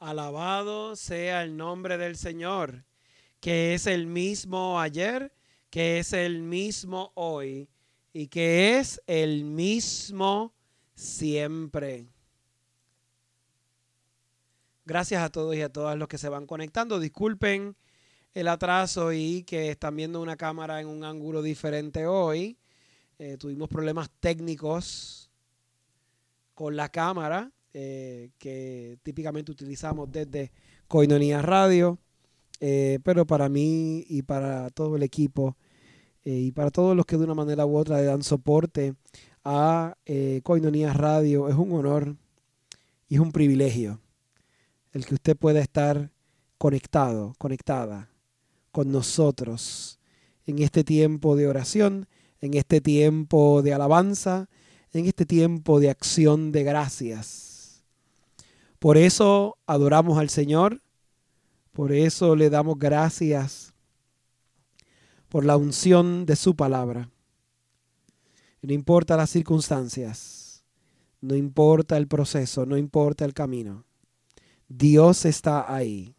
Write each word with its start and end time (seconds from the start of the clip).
Alabado 0.00 0.94
sea 0.94 1.42
el 1.42 1.56
nombre 1.56 1.98
del 1.98 2.16
Señor, 2.16 2.84
que 3.40 3.74
es 3.74 3.88
el 3.88 4.06
mismo 4.06 4.80
ayer, 4.80 5.32
que 5.70 5.98
es 5.98 6.12
el 6.12 6.40
mismo 6.42 7.10
hoy 7.14 7.68
y 8.12 8.28
que 8.28 8.78
es 8.78 9.02
el 9.08 9.44
mismo 9.44 10.54
siempre. 10.94 12.06
Gracias 14.84 15.20
a 15.20 15.30
todos 15.30 15.56
y 15.56 15.62
a 15.62 15.68
todas 15.68 15.98
los 15.98 16.06
que 16.06 16.16
se 16.16 16.28
van 16.28 16.46
conectando. 16.46 17.00
Disculpen 17.00 17.76
el 18.34 18.48
atraso 18.48 19.12
y 19.12 19.42
que 19.42 19.70
están 19.70 19.96
viendo 19.96 20.22
una 20.22 20.36
cámara 20.36 20.80
en 20.80 20.86
un 20.86 21.02
ángulo 21.02 21.42
diferente 21.42 22.06
hoy. 22.06 22.56
Eh, 23.18 23.36
tuvimos 23.36 23.68
problemas 23.68 24.10
técnicos 24.20 25.28
con 26.54 26.76
la 26.76 26.88
cámara 26.88 27.50
eh, 27.80 28.30
que 28.38 28.98
típicamente 29.04 29.52
utilizamos 29.52 30.10
desde 30.10 30.50
Coinonía 30.88 31.42
Radio. 31.42 31.96
Eh, 32.58 32.98
pero 33.04 33.24
para 33.24 33.48
mí 33.48 34.04
y 34.08 34.22
para 34.22 34.68
todo 34.70 34.96
el 34.96 35.04
equipo 35.04 35.56
y 36.24 36.50
para 36.50 36.72
todos 36.72 36.96
los 36.96 37.06
que 37.06 37.16
de 37.16 37.22
una 37.22 37.34
manera 37.34 37.64
u 37.64 37.76
otra 37.76 38.02
dan 38.02 38.24
soporte 38.24 38.94
a 39.44 39.96
Coinonía 40.42 40.92
Radio, 40.92 41.48
es 41.48 41.54
un 41.54 41.72
honor 41.72 42.16
y 43.08 43.14
es 43.14 43.20
un 43.20 43.30
privilegio 43.30 44.00
el 44.92 45.06
que 45.06 45.14
usted 45.14 45.36
pueda 45.36 45.60
estar 45.60 46.10
conectado, 46.58 47.34
conectada 47.38 48.10
con 48.72 48.90
nosotros 48.90 50.00
en 50.46 50.58
este 50.58 50.82
tiempo 50.82 51.36
de 51.36 51.46
oración, 51.46 52.08
en 52.40 52.54
este 52.54 52.80
tiempo 52.80 53.62
de 53.62 53.72
alabanza, 53.72 54.48
en 54.92 55.06
este 55.06 55.24
tiempo 55.24 55.78
de 55.78 55.90
acción 55.90 56.52
de 56.52 56.64
gracias. 56.64 57.47
Por 58.78 58.96
eso 58.96 59.58
adoramos 59.66 60.18
al 60.18 60.30
Señor, 60.30 60.82
por 61.72 61.92
eso 61.92 62.36
le 62.36 62.50
damos 62.50 62.78
gracias 62.78 63.74
por 65.28 65.44
la 65.44 65.56
unción 65.56 66.26
de 66.26 66.36
su 66.36 66.54
palabra. 66.54 67.10
No 68.62 68.72
importa 68.72 69.16
las 69.16 69.30
circunstancias, 69.30 70.64
no 71.20 71.34
importa 71.34 71.96
el 71.96 72.08
proceso, 72.08 72.66
no 72.66 72.76
importa 72.76 73.24
el 73.24 73.34
camino. 73.34 73.84
Dios 74.68 75.24
está 75.24 75.72
ahí. 75.72 76.14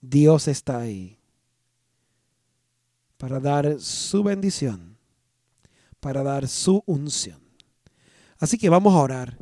Dios 0.00 0.46
está 0.48 0.78
ahí 0.78 1.18
para 3.18 3.40
dar 3.40 3.80
su 3.80 4.22
bendición, 4.22 4.96
para 6.00 6.22
dar 6.22 6.46
su 6.46 6.82
unción. 6.86 7.40
Así 8.38 8.56
que 8.56 8.68
vamos 8.68 8.94
a 8.94 8.98
orar 8.98 9.36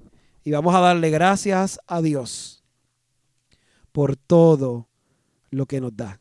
y 0.46 0.52
vamos 0.52 0.76
a 0.76 0.78
darle 0.78 1.10
gracias 1.10 1.80
a 1.88 2.00
Dios 2.00 2.62
por 3.90 4.14
todo 4.14 4.88
lo 5.50 5.66
que 5.66 5.80
nos 5.80 5.96
da. 5.96 6.20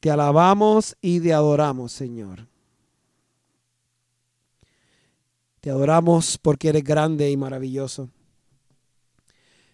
Te 0.00 0.10
alabamos 0.10 0.96
y 1.00 1.20
te 1.20 1.32
adoramos, 1.32 1.92
Señor. 1.92 2.48
Te 5.60 5.70
adoramos 5.70 6.36
porque 6.36 6.70
eres 6.70 6.82
grande 6.82 7.30
y 7.30 7.36
maravilloso. 7.36 8.10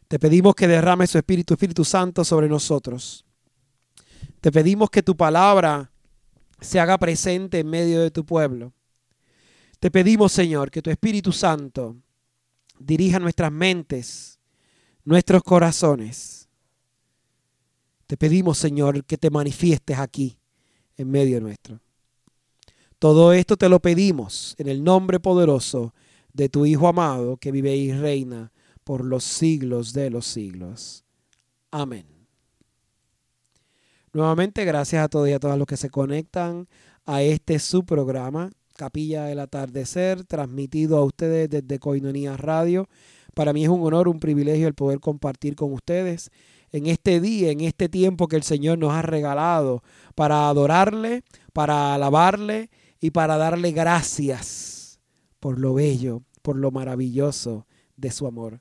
Te 0.08 0.18
pedimos 0.18 0.54
que 0.54 0.68
derrame 0.68 1.06
su 1.06 1.16
Espíritu, 1.16 1.54
Espíritu 1.54 1.86
Santo 1.86 2.22
sobre 2.22 2.50
nosotros. 2.50 3.24
Te 4.42 4.52
pedimos 4.52 4.90
que 4.90 5.02
tu 5.02 5.16
palabra 5.16 5.90
se 6.60 6.80
haga 6.80 6.98
presente 6.98 7.60
en 7.60 7.70
medio 7.70 8.02
de 8.02 8.10
tu 8.10 8.26
pueblo. 8.26 8.74
Te 9.80 9.90
pedimos, 9.90 10.32
Señor, 10.32 10.70
que 10.70 10.82
tu 10.82 10.90
Espíritu 10.90 11.32
Santo 11.32 11.96
dirija 12.78 13.18
nuestras 13.18 13.52
mentes, 13.52 14.38
nuestros 15.04 15.42
corazones. 15.42 16.48
Te 18.06 18.16
pedimos, 18.16 18.58
Señor, 18.58 19.04
que 19.04 19.18
te 19.18 19.30
manifiestes 19.30 19.98
aquí, 19.98 20.38
en 20.96 21.10
medio 21.10 21.40
nuestro. 21.40 21.80
Todo 22.98 23.32
esto 23.32 23.56
te 23.56 23.68
lo 23.68 23.80
pedimos 23.80 24.54
en 24.58 24.68
el 24.68 24.82
nombre 24.82 25.20
poderoso 25.20 25.92
de 26.32 26.48
tu 26.48 26.66
Hijo 26.66 26.88
amado 26.88 27.36
que 27.36 27.52
vive 27.52 27.76
y 27.76 27.92
reina 27.92 28.52
por 28.84 29.04
los 29.04 29.24
siglos 29.24 29.92
de 29.92 30.10
los 30.10 30.26
siglos. 30.26 31.04
Amén. 31.70 32.06
Nuevamente, 34.12 34.64
gracias 34.64 35.04
a 35.04 35.08
todos 35.08 35.28
y 35.28 35.32
a 35.32 35.38
todas 35.38 35.58
los 35.58 35.66
que 35.66 35.76
se 35.76 35.90
conectan 35.90 36.68
a 37.04 37.22
este 37.22 37.58
su 37.58 37.84
programa, 37.84 38.50
Capilla 38.76 39.24
del 39.24 39.40
Atardecer, 39.40 40.24
transmitido 40.24 40.98
a 40.98 41.04
ustedes 41.04 41.50
desde 41.50 41.78
Coinonía 41.78 42.36
Radio. 42.36 42.88
Para 43.34 43.52
mí 43.52 43.64
es 43.64 43.68
un 43.68 43.82
honor, 43.82 44.08
un 44.08 44.20
privilegio 44.20 44.68
el 44.68 44.74
poder 44.74 45.00
compartir 45.00 45.56
con 45.56 45.72
ustedes 45.72 46.30
en 46.70 46.86
este 46.86 47.20
día, 47.20 47.50
en 47.50 47.62
este 47.62 47.88
tiempo 47.88 48.28
que 48.28 48.36
el 48.36 48.42
Señor 48.42 48.78
nos 48.78 48.92
ha 48.92 49.02
regalado 49.02 49.82
para 50.14 50.48
adorarle, 50.48 51.22
para 51.52 51.94
alabarle 51.94 52.70
y 53.00 53.10
para 53.10 53.36
darle 53.36 53.72
gracias 53.72 55.00
por 55.40 55.58
lo 55.58 55.74
bello, 55.74 56.22
por 56.42 56.56
lo 56.56 56.70
maravilloso 56.70 57.66
de 57.96 58.10
su 58.10 58.26
amor. 58.26 58.58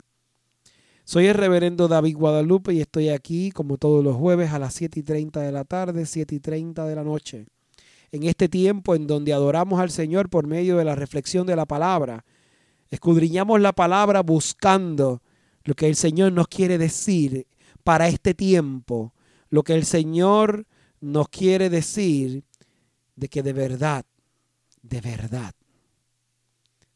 Soy 1.03 1.27
el 1.27 1.35
reverendo 1.35 1.87
David 1.87 2.17
Guadalupe 2.17 2.73
y 2.73 2.81
estoy 2.81 3.09
aquí 3.09 3.51
como 3.51 3.77
todos 3.77 4.03
los 4.03 4.15
jueves 4.15 4.51
a 4.51 4.59
las 4.59 4.73
7 4.73 4.99
y 4.99 5.03
30 5.03 5.41
de 5.41 5.51
la 5.51 5.63
tarde, 5.63 6.05
7 6.05 6.33
y 6.33 6.39
30 6.39 6.85
de 6.85 6.95
la 6.95 7.03
noche. 7.03 7.45
En 8.15 8.23
este 8.23 8.47
tiempo 8.47 8.95
en 8.95 9.07
donde 9.07 9.33
adoramos 9.33 9.81
al 9.81 9.91
Señor 9.91 10.29
por 10.29 10.47
medio 10.47 10.77
de 10.77 10.85
la 10.85 10.95
reflexión 10.95 11.45
de 11.45 11.57
la 11.57 11.65
palabra, 11.65 12.23
escudriñamos 12.89 13.59
la 13.59 13.73
palabra 13.73 14.21
buscando 14.21 15.21
lo 15.65 15.73
que 15.73 15.89
el 15.89 15.97
Señor 15.97 16.31
nos 16.31 16.47
quiere 16.47 16.77
decir 16.77 17.45
para 17.83 18.07
este 18.07 18.33
tiempo, 18.33 19.13
lo 19.49 19.63
que 19.63 19.73
el 19.73 19.83
Señor 19.83 20.65
nos 21.01 21.27
quiere 21.27 21.69
decir 21.69 22.45
de 23.17 23.27
que 23.27 23.43
de 23.43 23.51
verdad, 23.51 24.05
de 24.81 25.01
verdad, 25.01 25.53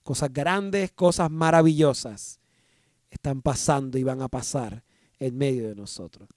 cosas 0.04 0.32
grandes, 0.32 0.94
cosas 0.94 1.30
maravillosas 1.30 2.40
están 3.10 3.42
pasando 3.42 3.98
y 3.98 4.04
van 4.04 4.22
a 4.22 4.30
pasar 4.30 4.86
en 5.20 5.38
medio 5.38 5.68
de 5.68 5.76
nosotros. 5.76 6.30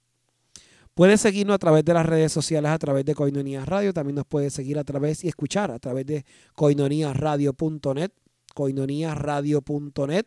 Puedes 0.93 1.21
seguirnos 1.21 1.55
a 1.55 1.59
través 1.59 1.83
de 1.83 1.93
las 1.93 2.05
redes 2.05 2.31
sociales, 2.31 2.69
a 2.69 2.77
través 2.77 3.03
de 3.03 3.15
Coinonía 3.15 3.65
Radio. 3.65 3.93
También 3.93 4.15
nos 4.15 4.25
puedes 4.25 4.53
seguir 4.53 4.77
a 4.77 4.83
través 4.83 5.23
y 5.23 5.27
escuchar 5.27 5.71
a 5.71 5.79
través 5.79 6.05
de 6.05 6.23
coinoniaradio.net. 6.55 8.11
Coinoniaradio.net. 8.53 10.25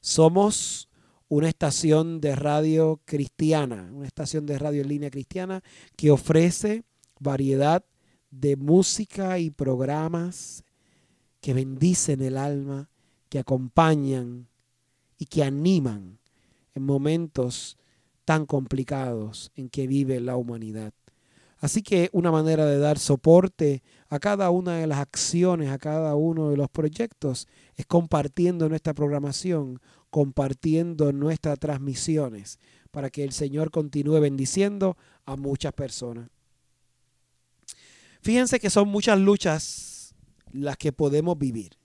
Somos 0.00 0.88
una 1.28 1.48
estación 1.48 2.20
de 2.20 2.36
radio 2.36 3.00
cristiana, 3.04 3.90
una 3.92 4.06
estación 4.06 4.46
de 4.46 4.58
radio 4.58 4.82
en 4.82 4.88
línea 4.88 5.10
cristiana 5.10 5.62
que 5.96 6.12
ofrece 6.12 6.84
variedad 7.18 7.84
de 8.30 8.56
música 8.56 9.40
y 9.40 9.50
programas 9.50 10.62
que 11.40 11.54
bendicen 11.54 12.22
el 12.22 12.36
alma, 12.36 12.88
que 13.28 13.40
acompañan 13.40 14.48
y 15.18 15.26
que 15.26 15.42
animan 15.42 16.18
en 16.74 16.84
momentos 16.84 17.76
tan 18.28 18.44
complicados 18.44 19.50
en 19.56 19.70
que 19.70 19.86
vive 19.86 20.20
la 20.20 20.36
humanidad. 20.36 20.92
Así 21.60 21.80
que 21.80 22.10
una 22.12 22.30
manera 22.30 22.66
de 22.66 22.78
dar 22.78 22.98
soporte 22.98 23.82
a 24.10 24.18
cada 24.18 24.50
una 24.50 24.76
de 24.76 24.86
las 24.86 24.98
acciones, 24.98 25.70
a 25.70 25.78
cada 25.78 26.14
uno 26.14 26.50
de 26.50 26.58
los 26.58 26.68
proyectos, 26.68 27.48
es 27.74 27.86
compartiendo 27.86 28.68
nuestra 28.68 28.92
programación, 28.92 29.80
compartiendo 30.10 31.10
nuestras 31.10 31.58
transmisiones, 31.58 32.58
para 32.90 33.08
que 33.08 33.24
el 33.24 33.32
Señor 33.32 33.70
continúe 33.70 34.20
bendiciendo 34.20 34.98
a 35.24 35.36
muchas 35.36 35.72
personas. 35.72 36.28
Fíjense 38.20 38.60
que 38.60 38.68
son 38.68 38.88
muchas 38.88 39.18
luchas 39.18 40.14
las 40.52 40.76
que 40.76 40.92
podemos 40.92 41.38
vivir. 41.38 41.78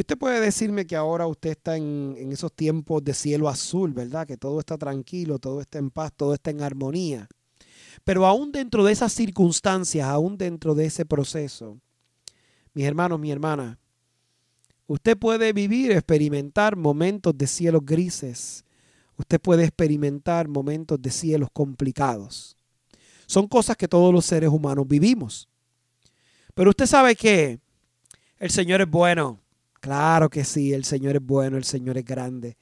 Y 0.00 0.02
usted 0.02 0.16
puede 0.16 0.40
decirme 0.40 0.86
que 0.86 0.96
ahora 0.96 1.26
usted 1.26 1.50
está 1.50 1.76
en, 1.76 2.16
esos 2.32 2.50
tiempos 2.54 3.04
de 3.04 3.12
cielo 3.12 3.50
azul, 3.50 3.92
¿verdad? 3.92 4.26
Que 4.26 4.38
todo 4.38 4.58
está 4.58 4.78
tranquilo, 4.78 5.38
todo 5.38 5.60
está 5.60 5.78
en 5.78 5.90
paz, 5.90 6.10
todo 6.16 6.32
está 6.32 6.50
en 6.50 6.62
armonía. 6.62 7.28
Pero 8.02 8.24
aún 8.24 8.50
dentro 8.50 8.82
de 8.82 8.92
esas 8.92 9.12
circunstancias, 9.12 10.08
aún 10.08 10.38
dentro 10.38 10.74
de 10.74 10.86
ese 10.86 11.04
proceso, 11.04 11.82
mis 12.72 12.86
hermanos, 12.86 13.20
mi 13.20 13.30
hermana, 13.30 13.78
usted 14.86 15.18
puede 15.18 15.52
vivir, 15.52 15.92
experimentar 15.92 16.76
momentos 16.76 17.36
de 17.36 17.46
cielos 17.46 17.84
grises. 17.84 18.64
Usted 19.18 19.38
puede 19.38 19.64
experimentar 19.64 20.48
momentos 20.48 21.02
de 21.02 21.10
cielos 21.10 21.50
complicados. 21.52 22.56
Son 23.26 23.46
cosas 23.46 23.76
que 23.76 23.86
todos 23.86 24.14
los 24.14 24.24
seres 24.24 24.48
humanos 24.48 24.88
vivimos. 24.88 25.46
Pero 26.54 26.70
usted 26.70 26.86
sabe 26.86 27.14
que 27.14 27.60
el 28.38 28.50
Señor 28.50 28.80
es 28.80 28.88
bueno. 28.88 29.40
Claro 29.80 30.28
que 30.28 30.44
sí, 30.44 30.72
el 30.72 30.84
Señor 30.84 31.16
es 31.16 31.22
bueno, 31.22 31.56
el 31.56 31.64
Señor 31.64 31.96
es 31.98 32.04
grande. 32.04 32.56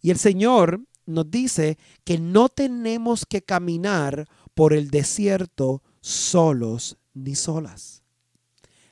Y 0.00 0.10
el 0.10 0.18
Señor 0.18 0.80
nos 1.06 1.30
dice 1.30 1.78
que 2.04 2.18
no 2.18 2.48
tenemos 2.48 3.26
que 3.26 3.42
caminar 3.42 4.26
por 4.54 4.72
el 4.72 4.90
desierto 4.90 5.82
solos 6.00 6.96
ni 7.12 7.34
solas. 7.34 8.02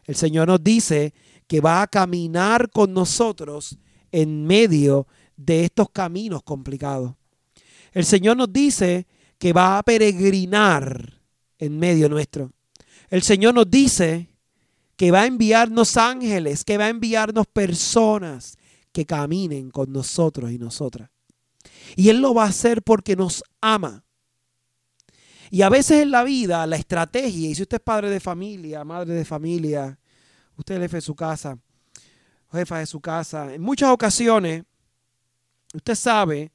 El 0.04 0.16
Señor 0.16 0.48
nos 0.48 0.62
dice 0.62 1.14
que 1.46 1.60
va 1.60 1.82
a 1.82 1.86
caminar 1.86 2.70
con 2.70 2.92
nosotros 2.92 3.78
en 4.10 4.46
medio 4.46 5.06
de 5.36 5.64
estos 5.64 5.90
caminos 5.90 6.42
complicados. 6.42 7.14
El 7.92 8.04
Señor 8.04 8.36
nos 8.36 8.52
dice 8.52 9.06
que 9.38 9.52
va 9.52 9.78
a 9.78 9.82
peregrinar 9.82 11.20
en 11.58 11.78
medio 11.78 12.08
nuestro. 12.08 12.52
El 13.10 13.22
Señor 13.22 13.54
nos 13.54 13.70
dice 13.70 14.28
que 14.96 15.10
va 15.10 15.22
a 15.22 15.26
enviarnos 15.26 15.96
ángeles, 15.96 16.64
que 16.64 16.78
va 16.78 16.86
a 16.86 16.90
enviarnos 16.90 17.46
personas 17.46 18.56
que 18.92 19.06
caminen 19.06 19.70
con 19.70 19.92
nosotros 19.92 20.50
y 20.50 20.58
nosotras. 20.58 21.10
Y 21.96 22.08
Él 22.08 22.20
lo 22.20 22.34
va 22.34 22.44
a 22.44 22.48
hacer 22.48 22.82
porque 22.82 23.16
nos 23.16 23.42
ama. 23.60 24.04
Y 25.50 25.62
a 25.62 25.68
veces 25.68 26.02
en 26.02 26.10
la 26.10 26.24
vida, 26.24 26.66
la 26.66 26.76
estrategia, 26.76 27.50
y 27.50 27.54
si 27.54 27.62
usted 27.62 27.76
es 27.76 27.82
padre 27.82 28.10
de 28.10 28.20
familia, 28.20 28.84
madre 28.84 29.14
de 29.14 29.24
familia, 29.24 29.98
usted 30.56 30.76
es 30.76 30.80
jefe 30.82 30.96
de 30.96 31.02
su 31.02 31.14
casa, 31.14 31.58
jefa 32.50 32.78
de 32.78 32.86
su 32.86 33.00
casa, 33.00 33.52
en 33.52 33.60
muchas 33.60 33.90
ocasiones, 33.90 34.64
usted 35.74 35.94
sabe 35.94 36.52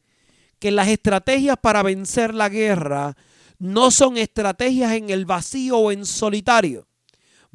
que 0.60 0.72
las 0.72 0.88
estrategias 0.88 1.58
para 1.62 1.84
vencer 1.84 2.34
la 2.34 2.50
guerra 2.50 3.16
no 3.60 3.92
son 3.92 4.18
estrategias 4.18 4.94
en 4.94 5.10
el 5.10 5.26
vacío 5.26 5.78
o 5.78 5.92
en 5.92 6.06
solitario. 6.06 6.88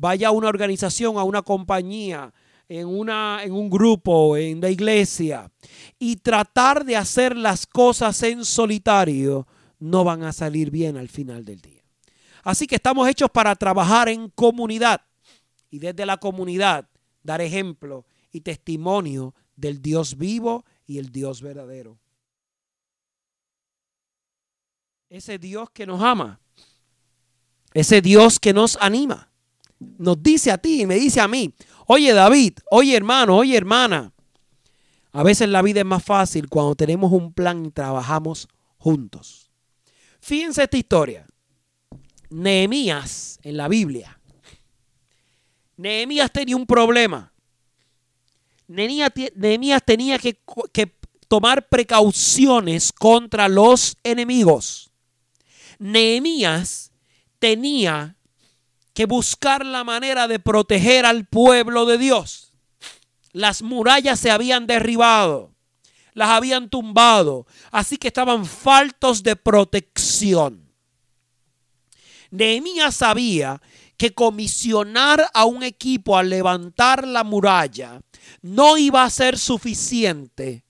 Vaya 0.03 0.29
a 0.29 0.31
una 0.33 0.49
organización, 0.49 1.17
a 1.17 1.23
una 1.23 1.43
compañía, 1.43 2.35
en, 2.69 2.89
una, 2.89 3.39
en 3.45 3.53
un 3.53 3.71
grupo, 3.71 4.37
en 4.37 4.61
la 4.61 4.69
iglesia, 4.69 5.49
y 5.97 6.17
tratar 6.17 6.85
de 6.85 6.97
hacer 6.97 7.37
las 7.37 7.69
cosas 7.69 8.21
en 8.25 8.45
solitario, 8.45 9.47
no 9.79 10.03
van 10.03 10.25
a 10.25 10.33
salir 10.33 10.73
bien 10.73 10.97
al 10.97 11.09
final 11.09 11.45
del 11.45 11.61
día. 11.61 11.85
Así 12.43 12.67
que 12.67 12.75
estamos 12.75 13.09
hechos 13.09 13.31
para 13.31 13.55
trabajar 13.55 14.09
en 14.09 14.29
comunidad 14.31 15.03
y 15.71 15.79
desde 15.79 16.05
la 16.05 16.17
comunidad 16.17 16.89
dar 17.23 17.41
ejemplo 17.41 18.05
y 18.33 18.41
testimonio 18.41 19.37
del 19.55 19.81
Dios 19.81 20.19
vivo 20.19 20.65
y 20.85 20.99
el 20.99 21.13
Dios 21.13 21.43
verdadero. 21.43 21.97
Ese 25.09 25.39
Dios 25.39 25.71
que 25.71 25.87
nos 25.87 26.03
ama, 26.03 26.41
ese 27.73 28.03
Dios 28.03 28.41
que 28.41 28.53
nos 28.53 28.77
anima, 28.81 29.32
nos 29.99 30.23
dice 30.23 30.51
a 30.51 30.59
ti 30.59 30.83
y 30.83 30.87
me 30.87 30.97
dice 30.97 31.21
a 31.21 31.29
mí, 31.29 31.55
oye 31.87 32.13
David, 32.13 32.55
oye 32.71 32.97
hermano, 32.97 33.37
oye 33.37 33.57
hermana, 33.57 34.13
a 35.13 35.23
veces 35.23 35.49
la 35.49 35.63
vida 35.63 35.81
es 35.81 35.87
más 35.87 36.03
fácil 36.03 36.49
cuando 36.49 36.75
tenemos 36.75 37.13
un 37.13 37.33
plan 37.33 37.67
y 37.67 37.71
trabajamos 37.71 38.49
juntos. 38.79 39.51
Fíjense 40.21 40.63
esta 40.63 40.77
historia. 40.77 41.27
Nehemías 42.31 43.39
en 43.43 43.57
la 43.59 43.69
Biblia. 43.69 44.19
Nehemías 45.77 46.33
tenía 46.33 46.57
un 46.57 46.67
problema. 46.67 47.33
Nehemías 48.69 49.83
tenía 49.85 50.19
que, 50.19 50.41
que 50.73 50.97
tomar 51.29 51.69
precauciones 51.69 52.93
contra 52.93 53.49
los 53.49 53.97
enemigos. 54.03 54.93
Nehemías 55.79 56.93
tenía 57.39 58.17
que 58.95 59.07
buscar 59.07 59.65
la 59.65 59.85
manera 59.85 60.29
de 60.29 60.39
proteger 60.39 61.07
al 61.07 61.27
pueblo 61.27 61.87
de 61.87 61.99
Dios. 61.99 62.53
Las 63.33 63.63
murallas 63.63 64.21
se 64.21 64.31
habían 64.31 64.67
derribado, 64.67 65.55
las 66.13 66.29
habían 66.29 66.69
tumbado, 66.69 67.47
así 67.71 67.97
que 67.97 68.09
estaban 68.09 68.45
faltos 68.45 69.23
de 69.23 69.37
protección. 69.37 70.71
Nehemías 72.31 72.97
sabía 72.97 73.61
que 73.97 74.15
comisionar 74.15 75.31
a 75.33 75.45
un 75.45 75.63
equipo 75.63 76.19
a 76.19 76.23
levantar 76.23 77.07
la 77.07 77.25
muralla 77.25 78.01
no 78.41 78.77
iba 78.77 79.05
a 79.05 79.11
ser 79.11 79.39
suficiente 79.39 80.65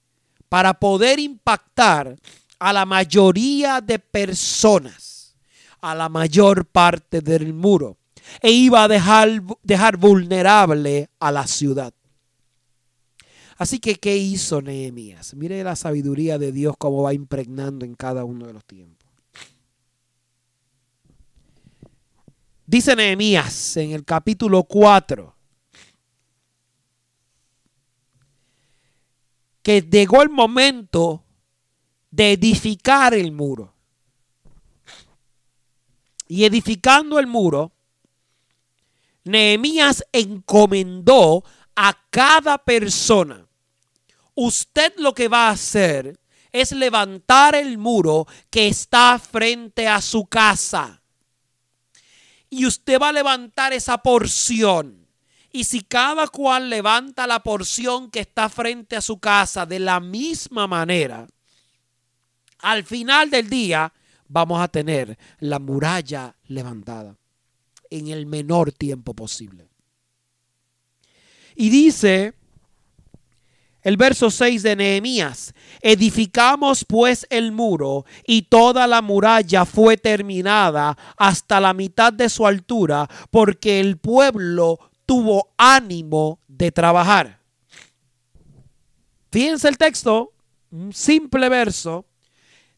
para 0.49 0.75
poder 0.75 1.19
impactar 1.19 2.17
a 2.59 2.73
la 2.73 2.85
mayoría 2.85 3.81
de 3.81 3.99
personas, 3.99 5.35
a 5.81 5.95
la 5.95 6.09
mayor 6.09 6.67
parte 6.67 7.21
del 7.21 7.55
muro, 7.55 7.97
e 8.41 8.51
iba 8.51 8.85
a 8.85 8.89
dejar, 8.89 9.43
dejar 9.63 9.97
vulnerable 9.97 11.11
a 11.19 11.33
la 11.33 11.47
ciudad. 11.47 11.93
Así 13.59 13.79
que, 13.79 13.97
¿qué 13.97 14.17
hizo 14.17 14.63
Nehemías? 14.63 15.35
Mire 15.35 15.63
la 15.63 15.77
sabiduría 15.77 16.39
de 16.39 16.53
Dios 16.53 16.75
cómo 16.79 17.03
va 17.03 17.15
impregnando 17.15 17.85
en 17.85 17.95
cada 17.95 18.25
uno 18.25 18.47
de 18.47 18.53
los 18.53 18.65
tiempos. 18.65 19.09
Dice 22.67 22.97
Nehemías 22.97 23.77
en 23.77 23.93
el 23.93 24.05
capítulo 24.05 24.65
4 24.65 25.35
que 29.63 29.81
llegó 29.83 30.23
el 30.23 30.31
momento 30.31 31.25
de 32.11 32.33
edificar 32.33 33.15
el 33.15 33.33
muro. 33.33 33.75
Y 36.29 36.45
edificando 36.45 37.19
el 37.19 37.27
muro, 37.27 37.73
Nehemías 39.25 40.05
encomendó 40.13 41.45
a 41.77 41.97
cada 42.11 42.59
persona, 42.59 43.47
usted 44.35 44.93
lo 44.99 45.15
que 45.15 45.29
va 45.29 45.49
a 45.49 45.53
hacer 45.53 46.19
es 46.51 46.73
levantar 46.73 47.55
el 47.55 47.79
muro 47.79 48.27
que 48.51 48.69
está 48.69 49.19
frente 49.19 49.89
a 49.89 50.03
su 50.03 50.27
casa. 50.27 51.01
Y 52.51 52.67
usted 52.67 53.01
va 53.01 53.09
a 53.09 53.13
levantar 53.13 53.73
esa 53.73 53.99
porción. 53.99 55.07
Y 55.51 55.65
si 55.65 55.81
cada 55.81 56.29
cual 56.29 56.69
levanta 56.69 57.27
la 57.27 57.43
porción 57.43 58.11
que 58.11 58.21
está 58.21 58.51
frente 58.51 58.97
a 58.97 59.01
su 59.01 59.19
casa 59.19 59.65
de 59.65 59.79
la 59.79 60.01
misma 60.01 60.67
manera, 60.67 61.27
al 62.59 62.85
final 62.85 63.31
del 63.31 63.49
día 63.49 63.93
vamos 64.29 64.61
a 64.61 64.69
tener 64.69 65.19
la 65.39 65.59
muralla 65.59 66.35
levantada 66.49 67.17
en 67.99 68.09
el 68.09 68.27
menor 68.27 68.73
tiempo 68.73 69.15
posible. 69.15 69.69
Y 71.55 71.71
dice 71.71 72.35
el 73.83 73.97
verso 73.97 74.31
6 74.31 74.63
de 74.63 74.77
Nehemías, 74.77 75.55
edificamos 75.81 76.85
pues 76.85 77.27
el 77.31 77.53
muro 77.53 78.05
y 78.27 78.43
toda 78.43 78.87
la 78.87 79.03
muralla 79.03 79.65
fue 79.65 79.97
terminada 79.97 80.97
hasta 81.17 81.61
la 81.61 81.75
mitad 81.75 82.13
de 82.13 82.29
su 82.29 82.47
altura 82.47 83.09
porque 83.31 83.81
el 83.81 83.99
pueblo 83.99 84.79
tuvo 85.05 85.53
ánimo 85.57 86.39
de 86.47 86.71
trabajar. 86.71 87.41
Fíjense 89.31 89.69
el 89.69 89.79
texto, 89.79 90.33
un 90.71 90.93
simple 90.93 91.49
verso, 91.49 92.07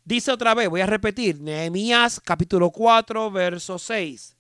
Dice 0.04 0.30
otra 0.30 0.52
vez, 0.52 0.68
voy 0.68 0.83
a 0.83 0.87
repetir, 0.87 1.40
Nehemías 1.40 2.21
capítulo 2.21 2.71
4, 2.71 3.30
verso 3.30 3.78
6. 3.78 4.34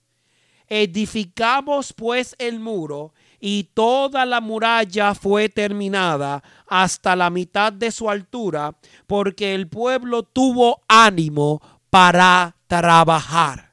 Edificamos 0.76 1.92
pues 1.92 2.34
el 2.40 2.58
muro 2.58 3.14
y 3.38 3.70
toda 3.74 4.26
la 4.26 4.40
muralla 4.40 5.14
fue 5.14 5.48
terminada 5.48 6.42
hasta 6.66 7.14
la 7.14 7.30
mitad 7.30 7.72
de 7.72 7.92
su 7.92 8.10
altura, 8.10 8.74
porque 9.06 9.54
el 9.54 9.68
pueblo 9.68 10.24
tuvo 10.24 10.82
ánimo 10.88 11.62
para 11.90 12.56
trabajar. 12.66 13.72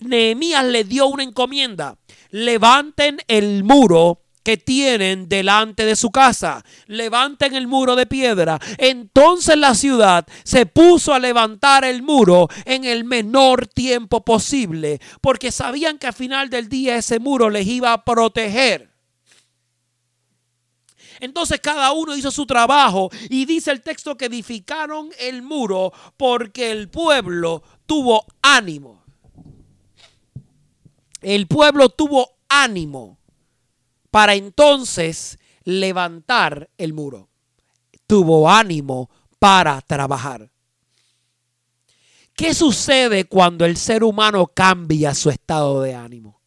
Nehemías 0.00 0.64
le 0.64 0.82
dio 0.82 1.06
una 1.06 1.22
encomienda. 1.22 1.96
Levanten 2.30 3.18
el 3.28 3.62
muro 3.62 4.22
que 4.42 4.56
tienen 4.56 5.28
delante 5.28 5.84
de 5.84 5.96
su 5.96 6.10
casa. 6.10 6.64
Levanten 6.86 7.54
el 7.54 7.66
muro 7.66 7.96
de 7.96 8.06
piedra. 8.06 8.58
Entonces 8.78 9.56
la 9.56 9.74
ciudad 9.74 10.26
se 10.44 10.66
puso 10.66 11.14
a 11.14 11.18
levantar 11.18 11.84
el 11.84 12.02
muro 12.02 12.48
en 12.64 12.84
el 12.84 13.04
menor 13.04 13.66
tiempo 13.66 14.24
posible, 14.24 15.00
porque 15.20 15.52
sabían 15.52 15.98
que 15.98 16.06
al 16.06 16.14
final 16.14 16.50
del 16.50 16.68
día 16.68 16.96
ese 16.96 17.18
muro 17.18 17.50
les 17.50 17.66
iba 17.66 17.92
a 17.92 18.04
proteger. 18.04 18.90
Entonces 21.20 21.60
cada 21.60 21.92
uno 21.92 22.16
hizo 22.16 22.30
su 22.30 22.46
trabajo 22.46 23.10
y 23.28 23.44
dice 23.44 23.70
el 23.70 23.82
texto 23.82 24.16
que 24.16 24.24
edificaron 24.26 25.10
el 25.18 25.42
muro 25.42 25.92
porque 26.16 26.70
el 26.70 26.88
pueblo 26.88 27.62
tuvo 27.84 28.24
ánimo. 28.40 29.04
El 31.20 31.46
pueblo 31.46 31.90
tuvo 31.90 32.38
ánimo 32.48 33.19
para 34.10 34.34
entonces 34.34 35.38
levantar 35.64 36.70
el 36.78 36.92
muro. 36.92 37.28
Tuvo 38.06 38.50
ánimo 38.50 39.10
para 39.38 39.80
trabajar. 39.80 40.50
¿Qué 42.34 42.54
sucede 42.54 43.26
cuando 43.26 43.64
el 43.64 43.76
ser 43.76 44.02
humano 44.02 44.46
cambia 44.46 45.14
su 45.14 45.30
estado 45.30 45.82
de 45.82 45.94
ánimo? 45.94 46.40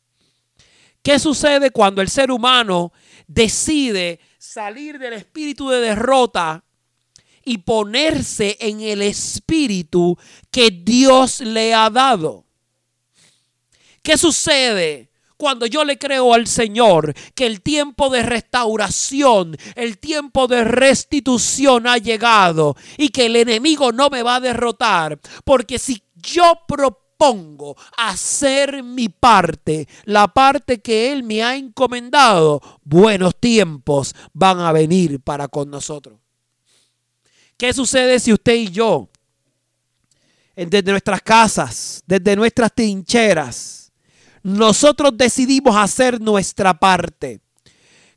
¿Qué 1.03 1.20
sucede 1.20 1.72
cuando 1.72 2.01
el 2.01 2.10
ser 2.10 2.32
humano 2.32 2.91
decide 3.27 4.20
salir 4.38 4.98
del 4.98 5.13
espíritu 5.13 5.70
de 5.70 5.82
derrota 5.82 6.63
y 7.46 7.60
ponerse 7.60 8.58
en 8.60 8.82
el 8.82 9.01
espíritu 9.01 10.17
que 10.50 10.72
Dios 10.72 11.41
le 11.41 11.74
ha 11.74 11.89
dado? 11.89 12.46
¿Qué 14.01 14.17
sucede 14.17 15.12
cuando 15.38 15.66
yo 15.66 15.84
le 15.84 15.98
creo 15.98 16.34
al 16.34 16.48
Señor 16.48 17.13
que 17.36 17.46
el 17.46 17.62
tiempo 17.62 18.10
de 18.10 18.24
restauración, 18.24 19.58
el 19.75 19.98
tiempo 19.98 20.48
de 20.48 20.63
restitución 20.63 21.88
ha 21.88 21.98
llegado 21.98 22.75
y 22.98 23.10
que 23.10 23.25
el 23.28 23.36
enemigo 23.36 23.92
no 23.92 24.10
me 24.10 24.24
va 24.24 24.36
a 24.36 24.40
derrotar, 24.40 25.20
porque 25.44 25.80
si 25.80 26.04
yo 26.16 26.60
propongo 26.68 27.75
hacer 27.98 28.84
mi 28.84 29.10
parte, 29.10 29.88
la 30.06 30.28
parte 30.28 30.82
que 30.82 31.12
Él 31.12 31.24
me 31.24 31.44
ha 31.44 31.56
encomendado, 31.56 32.62
buenos 32.84 33.36
tiempos 33.40 34.16
van 34.34 34.60
a 34.60 34.72
venir 34.72 35.20
para 35.20 35.48
con 35.48 35.70
nosotros. 35.70 36.20
¿Qué 37.58 37.72
sucede 37.72 38.20
si 38.20 38.34
usted 38.34 38.56
y 38.56 38.70
yo, 38.70 39.10
desde 40.56 40.92
nuestras 40.92 41.22
casas, 41.22 42.04
desde 42.06 42.36
nuestras 42.36 42.74
trincheras, 42.74 43.83
nosotros 44.44 45.12
decidimos 45.16 45.76
hacer 45.76 46.22
nuestra 46.22 46.74
parte? 46.74 47.42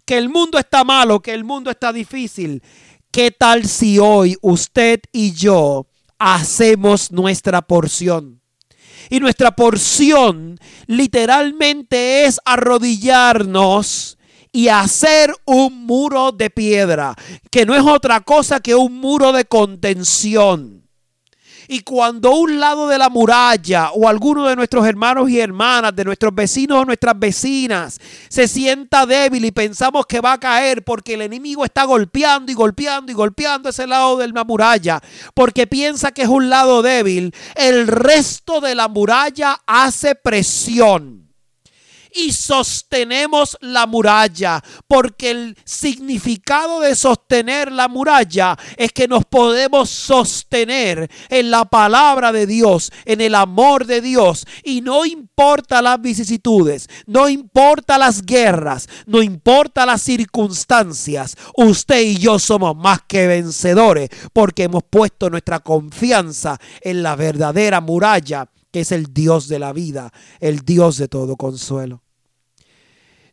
Que 0.04 0.18
el 0.18 0.28
mundo 0.28 0.59
está 0.59 0.85
malo, 0.85 1.21
que 1.21 1.33
el 1.33 1.45
mundo 1.45 1.71
está 1.71 1.92
difícil. 1.92 2.62
¿Qué 3.11 3.30
tal 3.30 3.66
si 3.66 3.99
hoy 3.99 4.37
usted 4.42 5.00
y 5.11 5.33
yo 5.33 5.87
hacemos 6.18 7.11
nuestra 7.11 7.62
porción? 7.62 8.42
Y 9.09 9.21
nuestra 9.21 9.52
porción 9.52 10.59
literalmente 10.87 12.25
es 12.25 12.40
arrodillarnos 12.45 14.18
y 14.52 14.68
hacer 14.68 15.35
un 15.45 15.87
muro 15.87 16.33
de 16.33 16.50
piedra, 16.50 17.14
que 17.50 17.66
no 17.66 17.75
es 17.75 17.83
otra 17.83 18.21
cosa 18.21 18.61
que 18.61 18.75
un 18.75 19.00
muro 19.00 19.33
de 19.33 19.45
contención. 19.45 20.85
Y 21.68 21.80
cuando 21.80 22.32
un 22.32 22.61
lado 22.61 22.88
de 22.88 22.99
la 22.99 23.08
muralla 23.08 23.90
o 23.92 24.08
alguno 24.08 24.46
de 24.46 24.56
nuestros 24.56 24.87
hermanos 24.87 25.28
y 25.28 25.40
hermanas, 25.40 25.94
de 25.94 26.04
nuestros 26.04 26.35
vecinos 26.35 26.82
o 26.82 26.85
nuestras 26.85 27.18
vecinas, 27.18 28.00
se 28.28 28.49
sienta 28.49 29.06
débil 29.06 29.44
y 29.44 29.50
pensamos 29.50 30.06
que 30.06 30.20
va 30.20 30.35
a 30.35 30.40
caer 30.40 30.85
porque 30.85 31.14
el 31.14 31.23
enemigo 31.23 31.64
está 31.64 31.85
golpeando 31.85 32.52
y 32.52 32.54
golpeando 32.54 33.11
y 33.11 33.14
golpeando 33.14 33.68
ese 33.68 33.87
lado 33.87 34.16
de 34.16 34.28
la 34.28 34.44
muralla, 34.44 35.00
porque 35.35 35.66
piensa 35.66 36.12
que 36.12 36.23
es 36.23 36.28
un 36.28 36.49
lado 36.49 36.82
débil, 36.82 37.35
el 37.54 37.87
resto 37.87 38.61
de 38.61 38.75
la 38.75 38.88
muralla 38.88 39.61
hace 39.66 40.14
presión 40.14 41.25
y 42.16 42.32
sostenemos 42.32 43.58
la 43.61 43.87
muralla, 43.87 44.62
porque 44.88 45.30
el 45.30 45.58
significado 45.64 46.80
de 46.80 46.96
sostener 46.96 47.70
la 47.70 47.88
muralla 47.88 48.56
es 48.76 48.92
que 48.92 49.06
nos 49.06 49.25
podemos 49.26 49.90
sostener 49.90 51.11
en 51.28 51.50
la 51.50 51.66
palabra 51.66 52.32
de 52.32 52.46
Dios, 52.46 52.90
en 53.04 53.20
el 53.20 53.35
amor 53.35 53.85
de 53.87 54.00
Dios, 54.00 54.46
y 54.64 54.80
no 54.80 55.04
importa 55.04 55.82
las 55.82 56.00
vicisitudes, 56.00 56.88
no 57.06 57.28
importa 57.28 57.99
las 57.99 58.23
guerras, 58.23 58.88
no 59.06 59.23
importa 59.23 59.85
las 59.85 60.00
circunstancias, 60.02 61.37
usted 61.54 62.00
y 62.00 62.16
yo 62.16 62.38
somos 62.38 62.75
más 62.76 63.00
que 63.06 63.26
vencedores, 63.26 64.08
porque 64.32 64.64
hemos 64.64 64.85
puesto 64.88 65.28
nuestra 65.28 65.61
confianza 65.61 66.58
en 66.80 67.02
la 67.02 67.14
verdadera 67.14 67.80
muralla 67.80 68.49
que 68.73 68.80
es 68.80 68.92
el 68.92 69.14
Dios 69.14 69.49
de 69.49 69.58
la 69.58 69.73
vida, 69.73 70.12
el 70.38 70.61
Dios 70.61 70.99
de 70.99 71.08
todo 71.08 71.37
consuelo. 71.37 72.02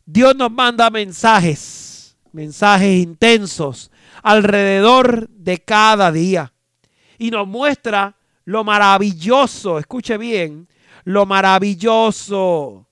Dios 0.06 0.36
nos 0.36 0.50
manda 0.50 0.90
mensajes, 0.90 2.16
mensajes 2.32 3.02
intensos 3.02 3.90
alrededor 4.22 5.28
de 5.28 5.58
cada 5.58 6.12
día. 6.12 6.52
Y 7.18 7.30
nos 7.30 7.46
muestra 7.46 8.16
lo 8.44 8.64
maravilloso, 8.64 9.78
escuche 9.78 10.18
bien, 10.18 10.68
lo 11.04 11.26
maravilloso 11.26 12.86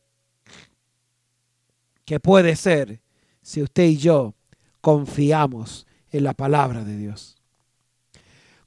que 2.04 2.21
puede 2.21 2.57
ser 2.57 3.00
si 3.42 3.62
usted 3.62 3.85
y 3.85 3.97
yo 3.97 4.35
confiamos 4.81 5.87
en 6.11 6.25
la 6.25 6.35
palabra 6.35 6.85
de 6.85 6.97
Dios. 6.97 7.37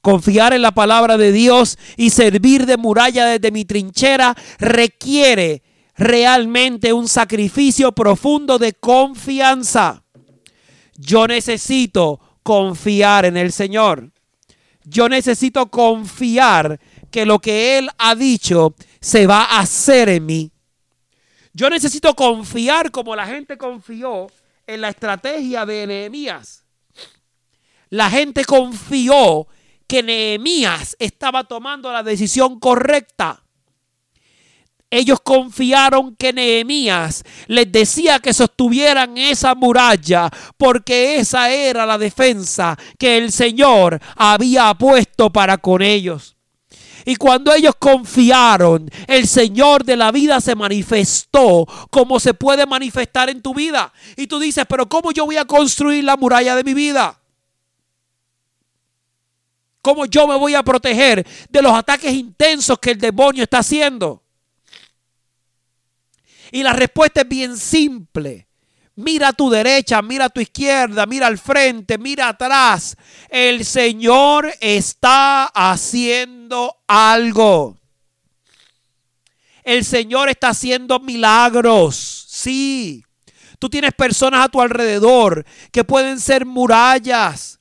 Confiar 0.02 0.54
en 0.54 0.62
la 0.62 0.72
palabra 0.72 1.18
de 1.18 1.32
Dios 1.32 1.80
y 1.98 2.12
servir 2.12 2.66
de 2.66 2.78
muralla 2.78 3.26
desde 3.26 3.52
mi 3.52 3.66
trinchera 3.66 4.36
requiere 4.60 5.64
realmente 5.96 6.94
un 6.94 7.08
sacrificio 7.08 7.92
profundo 7.92 8.58
de 8.58 8.74
confianza. 8.74 10.04
Yo 10.98 11.28
necesito 11.28 12.20
confiar 12.44 13.26
en 13.26 13.38
el 13.38 13.52
Señor. 13.52 14.12
Yo 14.84 15.10
necesito 15.10 15.68
confiar 15.68 16.80
que 17.10 17.26
lo 17.26 17.40
que 17.40 17.78
Él 17.78 17.90
ha 17.98 18.14
dicho 18.14 18.76
se 19.00 19.26
va 19.26 19.44
a 19.44 19.60
hacer 19.60 20.10
en 20.10 20.26
mí. 20.26 20.52
Yo 21.54 21.70
necesito 21.70 22.14
confiar 22.16 22.92
como 22.92 23.16
la 23.16 23.26
gente 23.26 23.58
confió 23.58 24.28
en 24.68 24.82
la 24.82 24.90
estrategia 24.90 25.66
de 25.66 25.88
Nehemías. 25.88 26.66
La 27.90 28.10
gente 28.10 28.44
confió 28.44 29.48
que 29.88 30.04
Nehemías 30.04 30.98
estaba 31.00 31.46
tomando 31.46 31.92
la 31.92 32.04
decisión 32.04 32.60
correcta. 32.60 33.45
Ellos 34.90 35.20
confiaron 35.22 36.16
que 36.16 36.32
Nehemías 36.32 37.24
les 37.48 37.72
decía 37.72 38.20
que 38.20 38.34
sostuvieran 38.34 39.18
esa 39.18 39.56
muralla 39.56 40.30
porque 40.58 41.18
esa 41.18 41.50
era 41.50 41.86
la 41.86 41.98
defensa 41.98 42.78
que 42.98 43.18
el 43.18 43.32
Señor 43.32 44.00
había 44.16 44.74
puesto 44.76 45.32
para 45.32 45.58
con 45.58 45.82
ellos. 45.82 46.36
Y 47.08 47.18
cuando 47.18 47.54
ellos 47.54 47.76
confiaron, 47.78 48.90
el 49.08 49.28
Señor 49.28 49.84
de 49.84 49.96
la 49.96 50.12
vida 50.12 50.42
se 50.42 50.56
manifestó 50.56 51.68
como 51.92 52.20
se 52.20 52.34
puede 52.34 52.66
manifestar 52.66 53.30
en 53.30 53.44
tu 53.44 53.54
vida. 53.54 53.94
Y 54.18 54.26
tú 54.26 54.40
dices, 54.40 54.66
pero 54.68 54.90
¿cómo 54.90 55.12
yo 55.12 55.26
voy 55.26 55.38
a 55.38 55.46
construir 55.46 56.04
la 56.04 56.18
muralla 56.18 56.56
de 56.56 56.64
mi 56.64 56.74
vida? 56.74 57.20
¿Cómo 59.84 60.08
yo 60.08 60.28
me 60.28 60.36
voy 60.36 60.56
a 60.56 60.64
proteger 60.64 61.28
de 61.48 61.62
los 61.62 61.74
ataques 61.74 62.12
intensos 62.12 62.80
que 62.80 62.92
el 62.92 62.98
demonio 62.98 63.44
está 63.44 63.60
haciendo? 63.60 64.25
Y 66.56 66.64
la 66.64 66.72
respuesta 66.72 67.20
es 67.20 67.28
bien 67.28 67.58
simple. 67.58 68.48
Mira 68.96 69.28
a 69.28 69.34
tu 69.34 69.50
derecha, 69.50 70.02
mira 70.02 70.24
a 70.24 70.30
tu 70.30 70.40
izquierda, 70.40 71.06
mira 71.06 71.28
al 71.28 71.38
frente, 71.38 71.98
mira 71.98 72.30
atrás. 72.30 72.96
El 73.28 73.66
Señor 73.66 74.54
está 74.62 75.48
haciendo 75.48 76.78
algo. 76.88 77.78
El 79.66 79.84
Señor 79.84 80.30
está 80.30 80.48
haciendo 80.48 81.02
milagros. 81.02 82.26
Sí. 82.30 83.04
Tú 83.60 83.70
tienes 83.70 83.92
personas 83.94 84.46
a 84.46 84.48
tu 84.48 84.62
alrededor 84.62 85.46
que 85.74 85.84
pueden 85.84 86.22
ser 86.22 86.46
murallas 86.46 87.60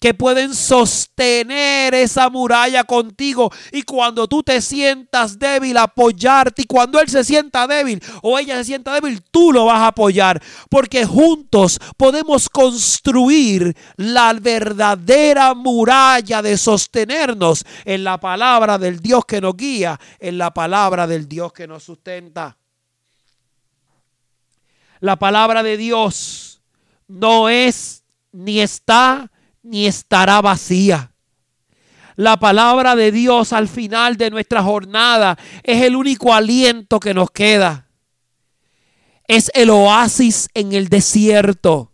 que 0.00 0.14
pueden 0.14 0.54
sostener 0.54 1.94
esa 1.94 2.30
muralla 2.30 2.84
contigo. 2.84 3.50
Y 3.72 3.82
cuando 3.82 4.28
tú 4.28 4.42
te 4.42 4.60
sientas 4.60 5.38
débil, 5.38 5.76
apoyarte. 5.76 6.62
Y 6.62 6.66
cuando 6.66 7.00
él 7.00 7.08
se 7.08 7.24
sienta 7.24 7.66
débil 7.66 8.00
o 8.22 8.38
ella 8.38 8.56
se 8.56 8.64
sienta 8.64 8.94
débil, 8.94 9.22
tú 9.30 9.52
lo 9.52 9.66
vas 9.66 9.80
a 9.80 9.88
apoyar. 9.88 10.40
Porque 10.70 11.04
juntos 11.04 11.80
podemos 11.96 12.48
construir 12.48 13.76
la 13.96 14.32
verdadera 14.34 15.54
muralla 15.54 16.42
de 16.42 16.56
sostenernos 16.56 17.64
en 17.84 18.04
la 18.04 18.18
palabra 18.18 18.78
del 18.78 19.00
Dios 19.00 19.24
que 19.24 19.40
nos 19.40 19.56
guía, 19.56 19.98
en 20.20 20.38
la 20.38 20.54
palabra 20.54 21.06
del 21.06 21.28
Dios 21.28 21.52
que 21.52 21.66
nos 21.66 21.82
sustenta. 21.82 22.56
La 25.00 25.16
palabra 25.16 25.62
de 25.62 25.76
Dios 25.76 26.60
no 27.06 27.48
es 27.48 28.04
ni 28.32 28.60
está 28.60 29.30
ni 29.62 29.86
estará 29.86 30.40
vacía. 30.40 31.12
La 32.16 32.36
palabra 32.36 32.96
de 32.96 33.12
Dios 33.12 33.52
al 33.52 33.68
final 33.68 34.16
de 34.16 34.30
nuestra 34.30 34.62
jornada 34.62 35.38
es 35.62 35.84
el 35.84 35.94
único 35.94 36.34
aliento 36.34 36.98
que 36.98 37.14
nos 37.14 37.30
queda. 37.30 37.86
Es 39.28 39.52
el 39.54 39.70
oasis 39.70 40.48
en 40.54 40.72
el 40.72 40.88
desierto. 40.88 41.92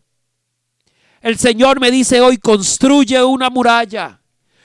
El 1.21 1.37
Señor 1.37 1.78
me 1.78 1.90
dice 1.90 2.21
hoy, 2.21 2.38
construye 2.38 3.23
una 3.23 3.50
muralla, 3.50 4.21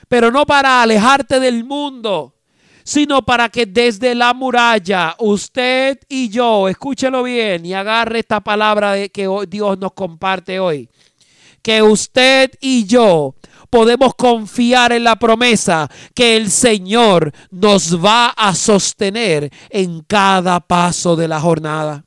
pero 0.07 0.31
no 0.31 0.45
para 0.45 0.81
alejarte 0.81 1.41
del 1.41 1.65
mundo, 1.65 2.35
sino 2.83 3.25
para 3.25 3.49
que 3.49 3.65
desde 3.65 4.15
la 4.15 4.33
muralla 4.33 5.15
usted 5.19 5.99
y 6.07 6.29
yo, 6.29 6.69
escúchelo 6.69 7.23
bien 7.23 7.65
y 7.65 7.73
agarre 7.73 8.19
esta 8.19 8.39
palabra 8.39 9.09
que 9.09 9.27
Dios 9.49 9.77
nos 9.77 9.91
comparte 9.91 10.59
hoy 10.59 10.89
que 11.61 11.81
usted 11.81 12.51
y 12.61 12.85
yo 12.85 13.35
podemos 13.69 14.15
confiar 14.15 14.91
en 14.91 15.03
la 15.03 15.17
promesa 15.17 15.89
que 16.13 16.37
el 16.37 16.49
Señor 16.49 17.31
nos 17.51 18.03
va 18.03 18.29
a 18.29 18.55
sostener 18.55 19.51
en 19.69 20.01
cada 20.01 20.59
paso 20.59 21.15
de 21.15 21.27
la 21.27 21.39
jornada. 21.39 22.05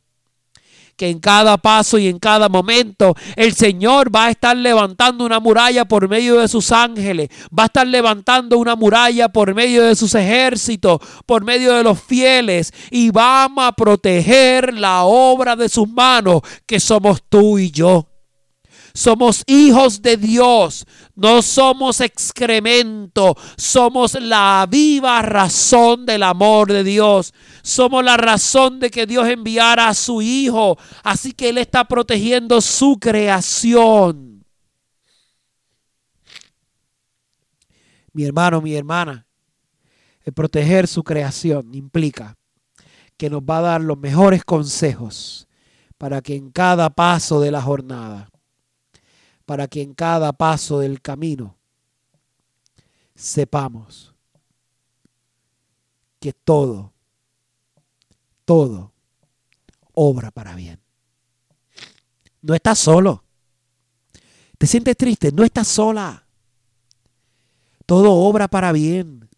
que 0.94 1.08
en 1.08 1.18
cada 1.18 1.56
paso 1.56 1.98
y 1.98 2.06
en 2.06 2.18
cada 2.18 2.48
momento 2.48 3.16
el 3.34 3.54
Señor 3.54 4.14
va 4.14 4.26
a 4.26 4.30
estar 4.30 4.56
levantando 4.56 5.24
una 5.24 5.40
muralla 5.40 5.84
por 5.86 6.08
medio 6.08 6.38
de 6.38 6.46
sus 6.46 6.70
ángeles, 6.70 7.28
va 7.58 7.64
a 7.64 7.66
estar 7.66 7.86
levantando 7.86 8.58
una 8.58 8.76
muralla 8.76 9.28
por 9.30 9.52
medio 9.52 9.82
de 9.82 9.96
sus 9.96 10.14
ejércitos, 10.14 11.00
por 11.26 11.44
medio 11.44 11.72
de 11.74 11.82
los 11.82 12.00
fieles 12.00 12.72
y 12.90 13.10
vamos 13.10 13.64
a 13.64 13.72
proteger 13.72 14.74
la 14.74 15.02
obra 15.02 15.56
de 15.56 15.68
sus 15.68 15.88
manos 15.88 16.42
que 16.66 16.78
somos 16.78 17.20
tú 17.28 17.58
y 17.58 17.72
yo. 17.72 18.11
Somos 18.94 19.42
hijos 19.46 20.02
de 20.02 20.16
Dios, 20.16 20.84
no 21.14 21.40
somos 21.40 22.00
excremento, 22.00 23.36
somos 23.56 24.14
la 24.20 24.66
viva 24.68 25.22
razón 25.22 26.04
del 26.04 26.22
amor 26.22 26.70
de 26.70 26.84
Dios. 26.84 27.32
Somos 27.62 28.04
la 28.04 28.16
razón 28.16 28.80
de 28.80 28.90
que 28.90 29.06
Dios 29.06 29.28
enviara 29.28 29.88
a 29.88 29.94
su 29.94 30.20
Hijo. 30.20 30.76
Así 31.02 31.32
que 31.32 31.48
Él 31.48 31.58
está 31.58 31.84
protegiendo 31.84 32.60
su 32.60 32.98
creación. 33.00 34.44
Mi 38.12 38.24
hermano, 38.24 38.60
mi 38.60 38.74
hermana, 38.74 39.26
el 40.22 40.32
proteger 40.32 40.86
su 40.86 41.02
creación 41.02 41.74
implica 41.74 42.36
que 43.16 43.30
nos 43.30 43.40
va 43.40 43.58
a 43.58 43.62
dar 43.62 43.80
los 43.80 43.96
mejores 43.96 44.44
consejos 44.44 45.48
para 45.96 46.20
que 46.20 46.34
en 46.34 46.50
cada 46.50 46.90
paso 46.90 47.40
de 47.40 47.50
la 47.50 47.62
jornada 47.62 48.31
para 49.52 49.68
que 49.68 49.82
en 49.82 49.92
cada 49.92 50.32
paso 50.32 50.78
del 50.78 51.02
camino 51.02 51.58
sepamos 53.14 54.14
que 56.18 56.32
todo, 56.32 56.94
todo 58.46 58.94
obra 59.92 60.30
para 60.30 60.54
bien. 60.54 60.80
No 62.40 62.54
estás 62.54 62.78
solo. 62.78 63.24
¿Te 64.56 64.66
sientes 64.66 64.96
triste? 64.96 65.30
No 65.32 65.44
estás 65.44 65.68
sola. 65.68 66.26
Todo 67.84 68.10
obra 68.10 68.48
para 68.48 68.72
bien. 68.72 69.28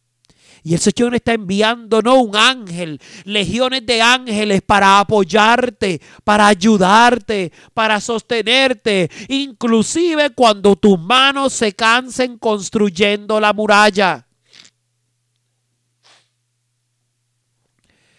Y 0.67 0.73
el 0.73 0.81
Señor 0.81 1.15
está 1.15 1.35
enviando 1.35 2.01
no 2.01 2.23
un 2.23 2.35
ángel, 2.35 2.99
legiones 3.25 3.85
de 3.85 4.01
ángeles 4.01 4.63
para 4.63 4.99
apoyarte, 4.99 6.01
para 6.25 6.47
ayudarte, 6.47 7.53
para 7.75 8.01
sostenerte, 8.01 9.11
inclusive 9.29 10.31
cuando 10.31 10.75
tus 10.75 10.99
manos 10.99 11.53
se 11.53 11.75
cansen 11.75 12.39
construyendo 12.39 13.39
la 13.41 13.53
muralla. 13.53 14.27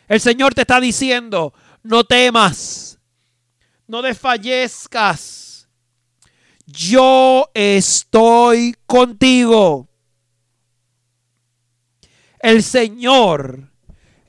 El 0.08 0.20
Señor 0.20 0.54
te 0.54 0.62
está 0.62 0.80
diciendo, 0.80 1.52
no 1.82 2.04
temas, 2.04 3.00
no 3.88 4.04
desfallezcas. 4.04 5.68
Yo 6.68 7.50
estoy 7.56 8.76
contigo 8.86 9.90
el 12.46 12.62
Señor, 12.62 13.72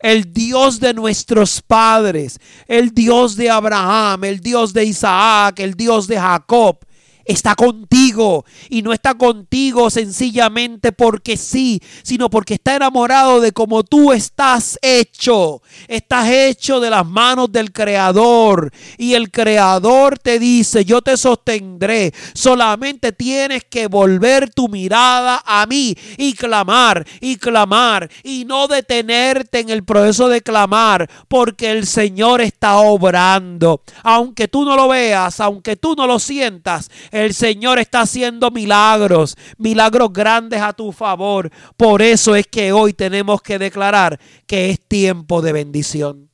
el 0.00 0.32
Dios 0.32 0.80
de 0.80 0.94
nuestros 0.94 1.60
padres, 1.60 2.40
el 2.66 2.94
Dios 2.94 3.36
de 3.36 3.50
Abraham, 3.50 4.24
el 4.24 4.40
Dios 4.40 4.72
de 4.72 4.86
Isaac, 4.86 5.60
el 5.60 5.74
Dios 5.74 6.06
de 6.06 6.18
Jacob, 6.18 6.78
está 7.26 7.54
contigo 7.54 8.44
y 8.70 8.82
no 8.82 8.92
está 8.92 9.14
contigo 9.14 9.90
sencillamente 9.90 10.92
porque 10.92 11.36
sí, 11.36 11.82
sino 12.02 12.30
porque 12.30 12.54
está 12.54 12.76
enamorado 12.76 13.40
de 13.40 13.52
cómo 13.52 13.82
tú 13.82 14.12
estás 14.12 14.78
hecho. 14.80 15.62
Estás 15.88 16.28
hecho 16.28 16.80
de 16.80 16.90
las 16.90 17.06
manos 17.06 17.50
del 17.50 17.72
Creador 17.72 18.72
y 18.96 19.14
el 19.14 19.30
Creador 19.30 20.18
te 20.18 20.38
dice, 20.38 20.84
yo 20.84 21.02
te 21.02 21.16
sostendré, 21.16 22.12
solamente 22.32 23.12
tienes 23.12 23.64
que 23.64 23.88
volver 23.88 24.52
tu 24.52 24.68
mirada 24.68 25.42
a 25.44 25.66
mí 25.66 25.96
y 26.16 26.34
clamar 26.34 27.06
y 27.20 27.36
clamar 27.36 28.08
y 28.22 28.44
no 28.44 28.68
detenerte 28.68 29.60
en 29.60 29.70
el 29.70 29.84
proceso 29.84 30.28
de 30.28 30.42
clamar 30.42 31.08
porque 31.28 31.70
el 31.72 31.86
Señor 31.86 32.40
está 32.40 32.76
obrando. 32.78 33.82
Aunque 34.02 34.48
tú 34.48 34.64
no 34.64 34.76
lo 34.76 34.88
veas, 34.88 35.40
aunque 35.40 35.76
tú 35.76 35.94
no 35.96 36.06
lo 36.06 36.18
sientas, 36.18 36.90
el 37.24 37.32
Señor 37.34 37.78
está 37.78 38.02
haciendo 38.02 38.50
milagros, 38.50 39.36
milagros 39.56 40.12
grandes 40.12 40.60
a 40.60 40.72
tu 40.72 40.92
favor. 40.92 41.50
Por 41.76 42.02
eso 42.02 42.36
es 42.36 42.46
que 42.46 42.72
hoy 42.72 42.92
tenemos 42.92 43.40
que 43.40 43.58
declarar 43.58 44.20
que 44.46 44.70
es 44.70 44.80
tiempo 44.80 45.40
de 45.40 45.52
bendición. 45.52 46.30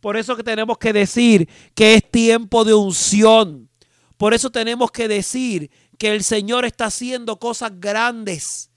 Por 0.00 0.16
eso 0.18 0.36
que 0.36 0.42
tenemos 0.42 0.76
que 0.76 0.92
decir 0.92 1.48
que 1.74 1.94
es 1.94 2.10
tiempo 2.10 2.64
de 2.64 2.74
unción. 2.74 3.70
Por 4.18 4.34
eso 4.34 4.50
tenemos 4.50 4.90
que 4.90 5.08
decir 5.08 5.70
que 5.98 6.14
el 6.14 6.22
Señor 6.22 6.66
está 6.66 6.86
haciendo 6.86 7.38
cosas 7.38 7.72
grandes 7.80 8.70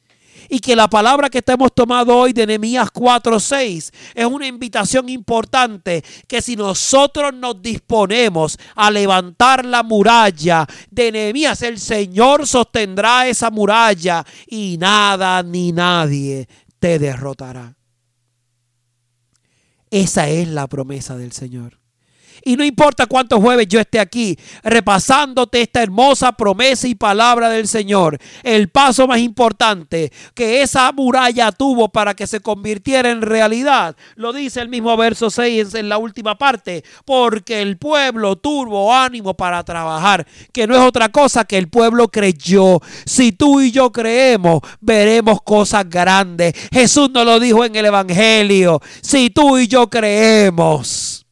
y 0.50 0.60
que 0.60 0.76
la 0.76 0.88
palabra 0.88 1.30
que 1.30 1.43
hemos 1.45 1.73
tomado 1.73 2.15
hoy 2.15 2.34
de 2.34 2.45
Nehemías 2.45 2.89
4:6 2.91 3.91
es 4.13 4.26
una 4.26 4.47
invitación 4.47 5.10
importante 5.10 6.04
que 6.28 6.41
si 6.41 6.56
nosotros 6.56 7.34
nos 7.34 7.62
disponemos 7.62 8.58
a 8.76 8.91
levantar 8.91 9.65
la 9.65 9.84
muralla 9.84 10.67
de 10.89 11.12
Nehemías, 11.12 11.62
el 11.62 11.80
Señor 11.80 12.47
sostendrá 12.47 13.28
esa 13.28 13.50
muralla 13.50 14.26
y 14.47 14.78
nada 14.80 15.41
ni 15.43 15.71
nadie 15.71 16.47
te 16.80 17.00
derrotará. 17.00 17.76
Esa 19.89 20.28
es 20.28 20.47
la 20.47 20.67
promesa 20.67 21.15
del 21.15 21.32
Señor. 21.32 21.80
Y 22.43 22.56
no 22.56 22.63
importa 22.63 23.06
cuántos 23.06 23.39
jueves 23.39 23.67
yo 23.67 23.80
esté 23.80 24.00
aquí 24.00 24.38
repasándote 24.63 25.62
esta 25.62 25.84
hermosa 25.84 26.32
promesa 26.32 26.88
y 26.88 26.95
palabra 26.95 27.50
del 27.50 27.67
Señor. 27.67 28.17
El 28.43 28.69
paso 28.69 29.08
más 29.08 29.19
importante 29.19 30.12
que 30.34 30.62
esa 30.62 30.91
muralla 30.91 31.52
tuvo 31.52 31.89
para 31.89 32.13
que 32.13 32.28
se 32.28 32.39
convirtiera 32.39 33.10
en 33.10 33.21
realidad, 33.21 33.95
lo 34.15 34.34
dice 34.34 34.62
el 34.62 34.69
mismo 34.69 34.95
verso 34.97 35.30
6 35.30 35.73
en 35.76 35.89
la 35.89 35.97
última 35.97 36.38
parte, 36.38 36.84
porque 37.06 37.62
el 37.62 37.78
pueblo 37.78 38.36
tuvo 38.36 38.93
ánimo 38.93 39.34
para 39.36 39.63
trabajar, 39.63 40.26
que 40.52 40.67
no 40.67 40.76
es 40.76 40.82
otra 40.82 41.10
cosa 41.10 41.45
que 41.45 41.58
el 41.58 41.69
pueblo 41.69 42.08
creyó. 42.10 42.80
Si 43.06 43.32
tú 43.32 43.62
y 43.62 43.71
yo 43.71 43.91
creemos, 43.91 44.62
veremos 44.80 45.41
cosas 45.41 45.89
grandes. 45.89 46.54
Jesús 46.71 47.10
nos 47.12 47.26
lo 47.26 47.39
dijo 47.39 47.65
en 47.65 47.76
el 47.76 47.86
Evangelio. 47.86 48.82
Si 49.02 49.30
tú 49.30 49.58
y 49.58 49.67
yo 49.67 49.89
creemos 49.89 51.26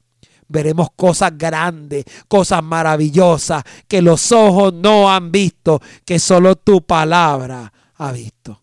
veremos 0.56 0.88
cosas 0.96 1.38
grandes, 1.38 2.06
cosas 2.30 2.64
maravillosas 2.64 3.62
que 3.90 4.02
los 4.02 4.32
ojos 4.32 4.74
no 4.74 5.12
han 5.12 5.30
visto, 5.30 5.82
que 6.06 6.18
solo 6.18 6.56
tu 6.56 6.82
palabra 6.82 7.74
ha 7.96 8.12
visto. 8.14 8.62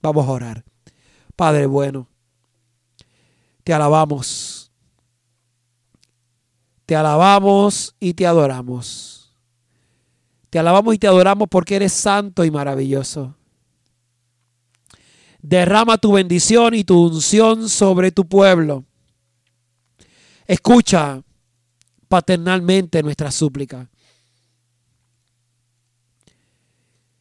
Vamos 0.00 0.26
a 0.26 0.30
orar. 0.30 0.64
Padre 1.36 1.66
bueno, 1.66 2.08
te 3.62 3.74
alabamos. 3.74 4.72
Te 6.86 6.96
alabamos 6.96 7.94
y 8.00 8.14
te 8.14 8.26
adoramos. 8.26 9.34
Te 10.48 10.58
alabamos 10.58 10.94
y 10.94 10.98
te 10.98 11.06
adoramos 11.06 11.48
porque 11.50 11.76
eres 11.76 11.92
santo 11.92 12.44
y 12.44 12.50
maravilloso. 12.50 13.34
Derrama 15.42 15.98
tu 15.98 16.12
bendición 16.12 16.72
y 16.72 16.84
tu 16.84 17.06
unción 17.06 17.68
sobre 17.68 18.12
tu 18.12 18.26
pueblo. 18.26 18.84
Escucha 20.46 21.22
paternalmente 22.08 23.02
nuestra 23.02 23.30
súplica. 23.30 23.88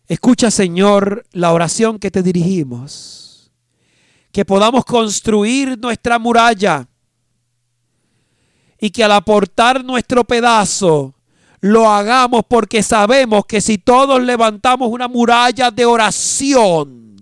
Escucha, 0.08 0.52
Señor, 0.52 1.26
la 1.32 1.54
oración 1.54 1.98
que 1.98 2.12
te 2.12 2.22
dirigimos. 2.22 3.52
Que 4.32 4.46
podamos 4.46 4.86
construir 4.86 5.78
nuestra 5.80 6.20
muralla 6.20 6.88
y 8.80 8.90
que 8.90 9.04
al 9.04 9.14
aportar 9.14 9.86
nuestro 9.86 10.24
pedazo 10.26 11.16
lo 11.62 11.90
hagamos 11.90 12.44
porque 12.50 12.84
sabemos 12.84 13.46
que 13.46 13.62
si 13.62 13.78
todos 13.78 14.22
levantamos 14.22 14.90
una 14.90 15.08
muralla 15.08 15.72
de 15.72 15.86
oración, 15.86 17.13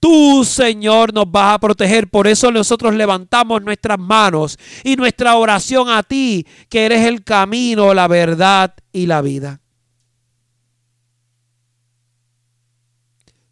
Tú, 0.00 0.44
Señor, 0.46 1.12
nos 1.12 1.30
vas 1.30 1.54
a 1.54 1.58
proteger. 1.58 2.08
Por 2.08 2.26
eso 2.26 2.50
nosotros 2.50 2.94
levantamos 2.94 3.62
nuestras 3.62 3.98
manos 3.98 4.58
y 4.82 4.96
nuestra 4.96 5.36
oración 5.36 5.90
a 5.90 6.02
ti, 6.02 6.46
que 6.70 6.86
eres 6.86 7.06
el 7.06 7.22
camino, 7.22 7.92
la 7.92 8.08
verdad 8.08 8.74
y 8.92 9.04
la 9.04 9.20
vida. 9.20 9.60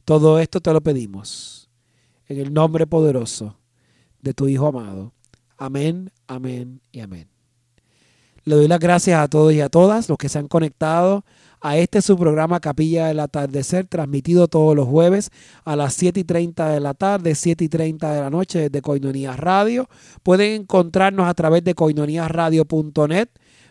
Todo 0.07 0.39
esto 0.39 0.61
te 0.61 0.73
lo 0.73 0.81
pedimos 0.81 1.69
en 2.29 2.39
el 2.39 2.55
nombre 2.55 2.87
poderoso 2.87 3.59
de 4.23 4.33
tu 4.33 4.49
Hijo 4.49 4.69
amado. 4.69 5.13
Amén, 5.59 6.11
amén 6.27 6.81
y 6.91 7.01
amén. 7.01 7.29
Le 8.45 8.55
doy 8.55 8.69
las 8.69 8.79
gracias 8.79 9.21
a 9.21 9.29
todos 9.29 9.53
y 9.53 9.61
a 9.61 9.69
todas 9.69 10.09
los 10.09 10.17
que 10.17 10.31
se 10.31 10.39
han 10.39 10.49
conectado 10.49 11.27
a 11.61 11.77
este 11.77 12.03
su 12.03 12.17
programa 12.17 12.61
Capilla 12.61 13.09
del 13.09 13.21
Atardecer, 13.21 13.87
transmitido 13.87 14.49
todos 14.49 14.77
los 14.77 14.87
jueves 14.87 15.31
a 15.65 15.77
las 15.77 15.95
7 15.95 16.21
y 16.21 16.25
30 16.25 16.69
de 16.71 16.81
la 16.81 16.95
tarde, 16.95 17.35
7 17.35 17.65
y 17.65 17.69
30 17.69 18.13
de 18.13 18.21
la 18.21 18.31
noche 18.31 18.61
desde 18.61 18.83
Coinonías 18.83 19.39
Radio. 19.39 19.89
Pueden 20.23 20.63
encontrarnos 20.63 21.29
a 21.29 21.35
través 21.35 21.65
de 21.65 21.75
coinoníasradio.net 21.75 23.29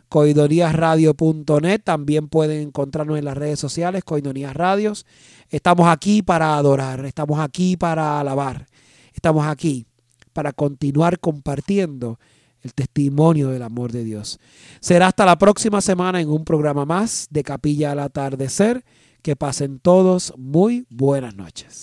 coidoniasradio.net. 0.10 1.82
También 1.84 2.28
pueden 2.28 2.68
encontrarnos 2.68 3.18
en 3.18 3.26
las 3.26 3.38
redes 3.38 3.60
sociales, 3.60 4.04
Coidonías 4.04 4.56
Radios. 4.56 5.06
Estamos 5.50 5.88
aquí 5.88 6.22
para 6.22 6.58
adorar, 6.58 7.06
estamos 7.06 7.40
aquí 7.40 7.78
para 7.78 8.20
alabar, 8.20 8.68
estamos 9.14 9.46
aquí 9.46 9.86
para 10.34 10.54
continuar 10.54 11.20
compartiendo 11.20 12.20
el 12.62 12.74
testimonio 12.74 13.50
del 13.50 13.64
amor 13.64 13.92
de 13.92 14.04
Dios. 14.04 14.40
Será 14.80 15.08
hasta 15.08 15.26
la 15.26 15.38
próxima 15.38 15.82
semana 15.82 16.22
en 16.22 16.30
un 16.30 16.44
programa 16.44 16.86
más 16.86 17.28
de 17.30 17.44
Capilla 17.44 17.92
al 17.92 18.00
Atardecer. 18.00 18.84
Que 19.22 19.36
pasen 19.36 19.80
todos 19.80 20.34
muy 20.38 20.86
buenas 20.90 21.36
noches. 21.36 21.76